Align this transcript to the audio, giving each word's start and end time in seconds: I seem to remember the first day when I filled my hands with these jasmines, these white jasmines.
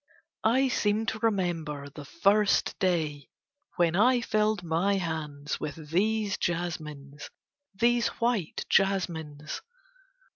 I 0.47 0.67
seem 0.67 1.05
to 1.05 1.19
remember 1.19 1.87
the 1.87 2.05
first 2.05 2.73
day 2.79 3.29
when 3.75 3.95
I 3.95 4.19
filled 4.21 4.63
my 4.63 4.95
hands 4.95 5.59
with 5.59 5.91
these 5.91 6.39
jasmines, 6.39 7.29
these 7.75 8.07
white 8.07 8.65
jasmines. 8.67 9.61